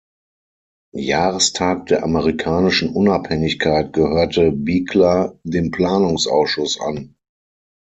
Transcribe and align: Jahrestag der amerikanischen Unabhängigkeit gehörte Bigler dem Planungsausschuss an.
Jahrestag 0.95 1.85
der 1.85 2.03
amerikanischen 2.03 2.89
Unabhängigkeit 2.89 3.93
gehörte 3.93 4.51
Bigler 4.51 5.39
dem 5.43 5.69
Planungsausschuss 5.69 6.79
an. 6.81 7.15